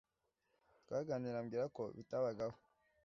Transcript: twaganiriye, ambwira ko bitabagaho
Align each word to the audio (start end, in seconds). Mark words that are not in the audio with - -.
twaganiriye, 0.83 1.39
ambwira 1.41 1.65
ko 1.75 1.83
bitabagaho 1.97 2.57